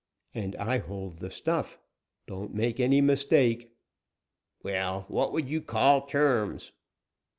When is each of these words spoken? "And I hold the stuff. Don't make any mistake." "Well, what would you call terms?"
"And 0.33 0.55
I 0.55 0.79
hold 0.79 1.17
the 1.19 1.29
stuff. 1.29 1.77
Don't 2.25 2.55
make 2.55 2.79
any 2.79 3.01
mistake." 3.01 3.69
"Well, 4.63 5.05
what 5.09 5.31
would 5.31 5.47
you 5.47 5.61
call 5.61 6.07
terms?" 6.07 6.71